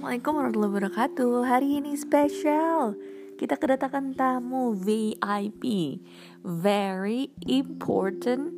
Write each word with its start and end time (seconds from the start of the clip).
Assalamualaikum 0.00 0.32
warahmatullahi 0.32 0.72
wabarakatuh. 0.80 1.32
Hari 1.44 1.68
ini 1.76 1.92
spesial. 1.92 2.96
Kita 3.36 3.60
kedatangan 3.60 4.16
tamu 4.16 4.72
VIP 4.72 6.00
Very 6.40 7.28
important 7.44 8.48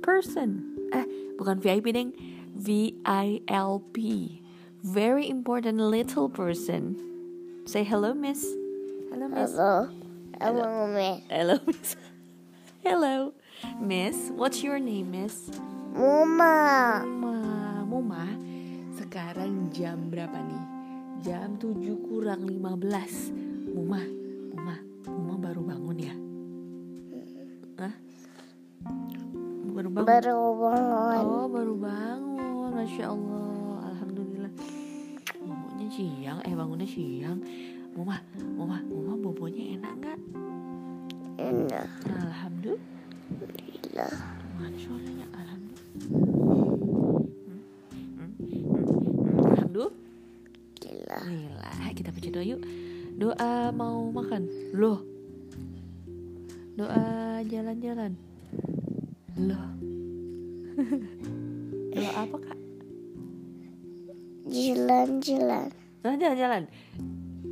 person. 0.00 0.72
Eh, 0.96 1.04
bukan 1.36 1.60
VIP 1.60 1.92
deng. 1.92 2.16
V-I-L-P 2.56 3.96
Very 4.80 5.28
important 5.28 5.84
little 5.84 6.32
person. 6.32 6.96
Say 7.68 7.84
hello 7.84 8.16
miss. 8.16 8.48
Hello 9.12 9.28
miss. 9.28 9.52
Hello. 9.52 9.92
Hello, 10.40 10.88
Miss. 10.96 11.20
Hello 11.28 11.56
miss. 11.68 11.92
Hello. 12.88 13.36
Miss, 13.76 14.32
what's 14.32 14.64
your 14.64 14.80
name 14.80 15.12
miss? 15.12 15.52
Mama. 15.92 17.04
Muma, 17.04 17.84
Muma, 17.84 18.24
sekarang 18.96 19.68
jam 19.76 20.08
berapa 20.08 20.40
nih? 20.40 20.75
Jam 21.24 21.56
7 21.56 21.72
kurang 22.04 22.44
15 22.44 23.32
Muma, 23.72 24.04
Muma, 24.52 24.76
Muma 25.08 25.34
baru 25.40 25.64
bangun 25.64 25.96
ya? 25.96 26.12
Hah? 27.80 27.94
Baru 29.72 29.88
bangun? 29.92 30.08
Baru 30.08 30.40
bangun. 30.60 31.24
Oh, 31.24 31.48
baru 31.48 31.74
bangun 31.76 32.70
Masya 32.76 33.04
Allah 33.08 33.80
Alhamdulillah 33.92 34.52
Bangunnya 35.40 35.88
siang, 35.88 36.38
eh 36.44 36.52
bangunnya 36.52 36.88
siang 36.88 37.40
Muma, 37.96 38.20
Muma, 38.56 38.78
Muma 38.84 39.16
bobonya 39.16 39.80
enak 39.80 39.92
nggak? 39.96 40.18
Enak. 41.40 41.88
Alhamdulillah 42.12 44.12
Masya 44.60 44.90
Allah, 44.92 45.28
Alhamdulillah 45.32 45.64
Hmm, 45.96 47.64
hmm, 47.92 47.96
hmm, 47.96 48.32
hmm. 48.36 49.48
Alhamdulillah 49.48 50.05
Alhamdulillah, 51.26 51.90
kita 51.98 52.14
baca 52.14 52.28
doa 52.30 52.44
yuk. 52.46 52.62
Doa 53.18 53.74
mau 53.74 54.14
makan. 54.14 54.46
Loh. 54.78 55.02
Doa 56.78 57.42
jalan-jalan. 57.50 58.14
Loh. 59.34 59.66
doa 61.98 62.10
apa, 62.14 62.36
Kak? 62.46 62.58
Jalan-jalan. 64.46 65.66
Doa 66.06 66.14
jalan-jalan. 66.14 66.62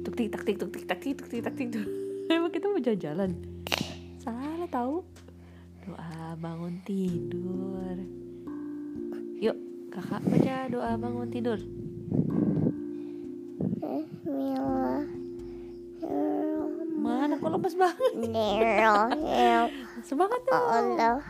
Tuk 0.07 0.15
tik 0.23 0.31
tak 0.31 0.47
tik 0.47 0.55
tuk 0.55 0.71
tik 0.71 0.87
tak 0.87 1.03
tik 1.03 1.19
tuk 1.19 1.27
tik 1.27 1.43
tak 1.43 1.55
tik. 1.59 1.75
Emang 2.31 2.55
kita 2.55 2.71
mau 2.71 2.79
jalan-jalan. 2.79 3.35
Salah 4.23 4.71
tahu. 4.71 5.03
Doa 5.83 6.39
bangun 6.39 6.79
tidur. 6.87 7.99
Yuk, 9.43 9.59
Kakak 9.91 10.23
baca 10.31 10.71
doa 10.71 10.95
bangun 10.95 11.27
tidur. 11.27 11.59
Mana 17.05 17.37
kok 17.37 17.53
lemes 17.53 17.77
banget? 17.77 18.13
Semangat 20.05 20.41
dong. 20.49 20.69
Allah. 20.69 21.21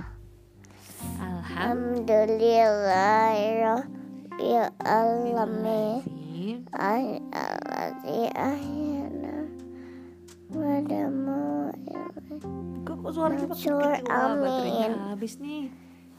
Alhamdulillah. 1.18 3.82
Alhamdulillah. 4.38 4.70
Alamin. 4.82 6.02
Alamin. 6.74 6.74
Alladzi 6.74 8.30
ahyana. 8.34 9.46
Wadamu. 10.54 11.70
Kok, 12.84 12.98
suara 13.14 13.34
baterainya 13.46 14.10
amin. 14.10 14.92
habis 15.14 15.38
nih. 15.38 15.70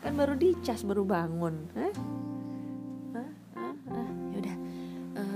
Kan 0.03 0.15
baru 0.19 0.35
dicas, 0.37 0.83
baru 0.85 1.03
bangun. 1.03 1.67
Hah? 1.73 1.89
Hah? 1.89 1.93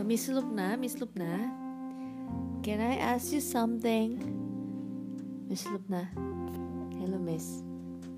Miss 0.10 0.26
Lupna, 0.26 0.74
Miss 0.74 0.98
Lupna. 0.98 1.38
Can 2.66 2.82
I 2.82 2.98
ask 2.98 3.30
you 3.30 3.38
something? 3.38 4.18
Miss 5.46 5.70
Lupna. 5.70 6.10
Hello, 6.98 7.22
Miss. 7.22 7.62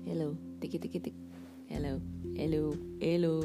Hello. 0.08 0.32
Tiki 0.56 0.80
tiki 0.80 1.04
tik. 1.04 1.16
Hello. 1.68 2.00
Hello. 2.32 2.72
Hello. 2.96 3.44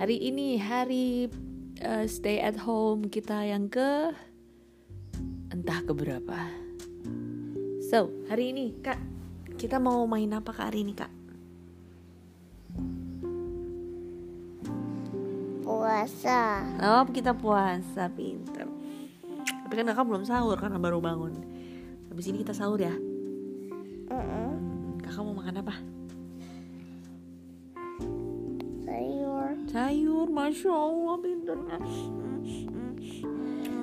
Hari 0.00 0.16
ini 0.16 0.56
hari 0.56 1.28
eh, 1.84 2.08
stay 2.08 2.40
at 2.40 2.56
home 2.56 3.04
kita 3.04 3.36
yang 3.44 3.68
ke 3.68 4.16
entah 5.52 5.84
keberapa. 5.84 6.48
So, 7.84 8.08
hari 8.32 8.56
ini 8.56 8.80
Kak, 8.80 8.96
kita 9.60 9.76
mau 9.76 10.08
main 10.08 10.32
apa 10.32 10.56
Kak 10.56 10.72
hari 10.72 10.88
ini 10.88 10.96
Kak? 10.96 11.17
Puasa. 16.08 16.64
Oh, 16.80 17.04
kita 17.12 17.36
puasa, 17.36 18.08
pinter. 18.08 18.64
Tapi 19.44 19.72
kan 19.76 19.92
kakak 19.92 20.08
belum 20.08 20.24
sahur 20.24 20.56
karena 20.56 20.80
baru 20.80 21.04
bangun. 21.04 21.36
Habis 22.08 22.32
ini 22.32 22.40
kita 22.40 22.56
sahur 22.56 22.80
ya. 22.80 22.96
Mm-mm. 24.08 25.04
Kakak 25.04 25.20
mau 25.20 25.36
makan 25.36 25.60
apa? 25.60 25.76
Sayur. 28.88 29.52
Sayur, 29.68 30.26
masya 30.32 30.72
Allah, 30.72 31.16
pinternya. 31.20 31.76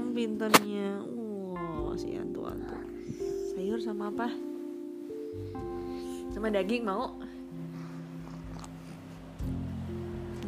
Pinternya, 0.10 0.90
wow, 1.06 1.94
si 1.94 2.18
antu 2.18 2.50
antu. 2.50 2.74
Sayur 3.54 3.78
sama 3.78 4.10
apa? 4.10 4.34
Sama 6.34 6.50
daging 6.50 6.90
mau? 6.90 7.22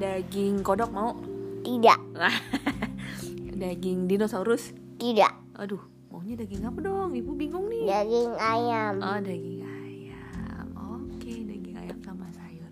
Daging 0.02 0.66
kodok 0.66 0.90
mau? 0.90 1.27
Tidak. 1.68 2.00
daging 3.68 4.08
dinosaurus? 4.08 4.72
Tidak. 4.96 5.60
Aduh, 5.60 5.84
maunya 6.08 6.40
daging 6.40 6.64
apa 6.64 6.80
dong? 6.80 7.12
Ibu 7.12 7.32
bingung 7.36 7.68
nih. 7.68 7.84
Daging 7.92 8.32
ayam. 8.40 9.04
Oh, 9.04 9.20
daging 9.20 9.68
ayam. 9.68 10.68
Oke, 10.80 11.44
daging 11.44 11.76
ayam 11.76 12.00
sama 12.00 12.32
sayur. 12.32 12.72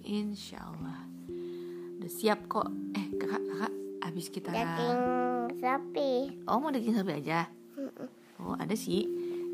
Insya 0.00 0.64
Allah. 0.64 1.04
Udah 2.00 2.08
siap 2.08 2.48
kok. 2.48 2.72
Eh, 2.96 3.06
kakak, 3.20 3.42
kakak, 3.44 3.72
abis 4.08 4.26
kita. 4.32 4.48
Daging 4.48 5.00
sapi. 5.60 6.12
Oh, 6.48 6.56
mau 6.56 6.72
daging 6.72 6.96
sapi 6.96 7.12
aja? 7.12 7.52
Oh, 8.40 8.56
ada 8.56 8.72
sih. 8.72 9.04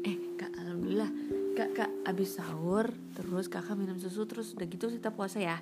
Eh, 0.07 0.39
kak, 0.39 0.55
alhamdulillah. 0.55 1.11
Kak, 1.59 1.71
kak, 1.75 1.91
abis 2.07 2.39
sahur, 2.39 2.95
terus 3.19 3.51
kakak 3.51 3.75
minum 3.75 3.99
susu, 3.99 4.23
terus 4.31 4.55
udah 4.55 4.71
gitu 4.71 4.87
kita 4.87 5.11
puasa 5.11 5.43
ya? 5.43 5.59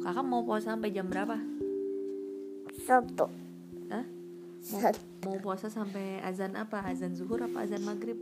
Kakak 0.00 0.24
mau 0.24 0.42
puasa 0.44 0.74
sampai 0.74 0.90
jam 0.90 1.06
berapa? 1.06 1.36
Satu. 2.84 3.26
Hah? 3.92 4.04
Satu. 4.60 5.28
Mau 5.28 5.36
puasa 5.40 5.68
sampai 5.68 6.24
azan 6.24 6.56
apa? 6.56 6.84
Azan 6.84 7.12
zuhur 7.12 7.44
apa 7.44 7.64
azan 7.64 7.84
maghrib? 7.84 8.16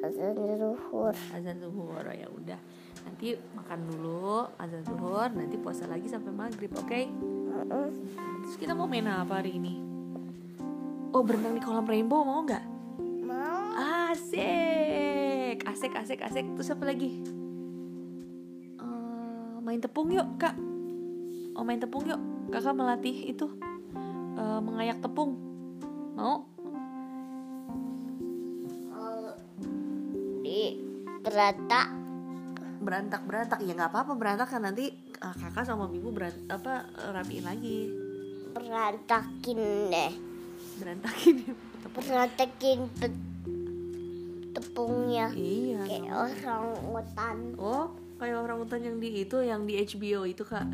Azan 0.00 0.32
zuhur. 0.36 1.14
azan 1.36 1.56
zuhur 1.60 2.04
ya 2.08 2.26
udah 2.32 2.60
nanti 3.06 3.36
makan 3.56 3.80
dulu 3.88 4.48
azan 4.60 4.82
zuhur 4.84 5.28
nanti 5.32 5.56
puasa 5.60 5.84
lagi 5.88 6.08
sampai 6.08 6.32
maghrib 6.32 6.72
oke 6.76 7.00
Mm-mm. 7.08 7.88
terus 8.44 8.56
kita 8.60 8.72
mau 8.76 8.88
main 8.88 9.08
apa 9.08 9.40
hari 9.40 9.56
ini 9.56 9.80
oh 11.12 11.22
berenang 11.24 11.56
di 11.56 11.62
kolam 11.62 11.86
rainbow 11.88 12.24
mau 12.24 12.44
nggak 12.44 12.64
Mau. 13.24 13.60
asik 14.10 15.64
asik 15.64 15.92
asik 15.96 16.20
asik 16.24 16.46
terus 16.56 16.72
apa 16.72 16.84
lagi 16.88 17.20
main 19.70 19.78
tepung 19.78 20.10
yuk 20.10 20.26
kak 20.34 20.58
oh 21.54 21.62
main 21.62 21.78
tepung 21.78 22.02
yuk 22.02 22.18
kakak 22.50 22.74
melatih 22.74 23.30
itu 23.30 23.46
eh, 24.34 24.58
mengayak 24.58 24.98
tepung 24.98 25.38
mau 26.18 26.42
di 30.42 30.74
berantak. 31.22 31.86
berantak 32.82 33.22
berantak 33.22 33.62
ya 33.62 33.78
nggak 33.78 33.94
apa 33.94 33.98
apa 34.02 34.12
berantak 34.18 34.48
kan 34.50 34.66
nanti 34.66 34.90
eh, 34.90 35.34
kakak 35.38 35.62
sama 35.62 35.86
ibu 35.86 36.10
berant 36.10 36.34
apa 36.50 36.90
rapiin 37.14 37.46
lagi 37.46 37.94
Berantakin 38.50 39.60
deh. 39.86 40.12
berantakin 40.82 41.46
tepung 41.78 42.04
Berantakin 42.10 42.78
pe- 42.98 43.28
tepungnya. 44.50 45.30
iya 45.30 45.86
Kayak 45.86 46.10
orang 46.10 46.66
hutan. 46.82 47.36
Oh, 47.54 47.94
kayak 48.20 48.36
orang 48.36 48.60
hutan 48.60 48.84
yang 48.84 48.96
di 49.00 49.24
itu, 49.24 49.40
yang 49.40 49.64
di 49.64 49.80
HBO 49.80 50.28
itu 50.28 50.44
kak, 50.44 50.68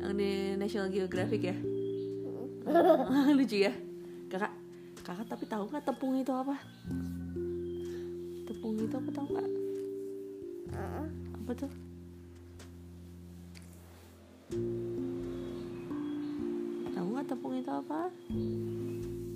yang 0.00 0.16
di 0.16 0.56
National 0.56 0.88
Geographic 0.88 1.52
ya. 1.52 1.56
Lucu 3.36 3.60
ya, 3.60 3.76
kakak. 4.32 4.56
Kakak 5.04 5.28
tapi 5.28 5.44
tahu 5.44 5.68
nggak 5.68 5.84
tepung 5.84 6.16
itu 6.16 6.32
apa? 6.32 6.56
Tepung 8.48 8.76
itu 8.80 8.94
apa 8.96 9.08
tahu 9.12 9.26
nggak? 9.36 9.48
Apa 11.44 11.52
tuh? 11.52 11.72
Tahu 16.92 17.06
nggak 17.12 17.26
tepung 17.28 17.52
itu 17.56 17.68
apa? 17.72 18.08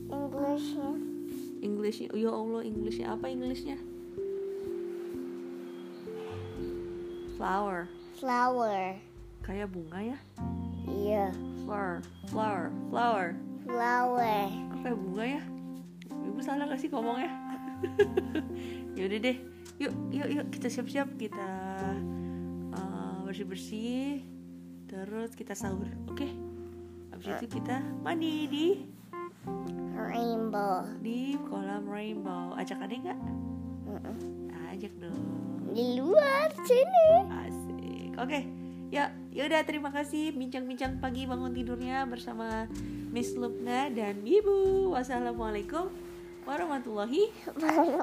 Englishnya. 0.08 0.90
Englishnya, 1.60 2.08
ya 2.16 2.32
Allah 2.32 2.64
Englishnya 2.64 3.06
apa 3.12 3.28
Englishnya? 3.28 3.91
Flower, 7.42 7.90
Flower. 8.22 8.94
kayak 9.42 9.66
bunga 9.74 10.14
ya? 10.14 10.18
Iya. 10.86 11.26
flower 11.66 11.98
flower 12.30 12.70
flower. 12.86 13.26
Flower. 13.66 14.46
kayak 14.78 14.94
bunga 14.94 15.24
ya? 15.26 15.42
Ibu 16.06 16.38
salah 16.38 16.70
gak 16.70 16.78
sih 16.78 16.86
ngomongnya 16.86 17.34
yaudah 18.94 19.18
deh. 19.18 19.36
Yuk 19.82 19.90
yuk 20.14 20.28
yuk. 20.30 20.46
Kita 20.54 20.70
siap-siap. 20.70 21.18
Kita 21.18 21.50
bersih 23.26 23.48
bersih 23.48 24.06
terus 24.86 25.34
kita 25.34 25.58
sahur. 25.58 25.90
Oke? 26.06 26.30
Habis 27.10 27.42
itu 27.42 27.58
kita 27.58 27.82
mandi 28.06 28.46
di 28.46 28.66
Rainbow. 29.98 30.86
di 31.02 31.34
kolam 31.50 31.90
rainbow. 31.90 32.54
Ajak 32.54 32.86
adek 32.86 33.02
nggak 33.02 33.18
Mm-mm. 33.92 34.16
ajak 34.72 34.92
dong. 34.96 35.20
Di 35.76 36.00
luar 36.00 36.48
sini. 36.64 37.08
asik. 37.44 38.16
Oke 38.16 38.62
ya 38.92 39.08
yaudah 39.32 39.64
terima 39.64 39.90
kasih. 39.92 40.32
Bincang-bincang 40.36 41.00
pagi 41.00 41.26
bangun 41.28 41.52
tidurnya 41.52 42.06
bersama 42.08 42.66
Miss 43.12 43.36
Lupna 43.36 43.90
dan 43.92 44.24
Ibu. 44.24 44.88
Wassalamualaikum 44.92 45.88
warahmatullahi 46.44 47.30
wabarakatuh 47.54 48.02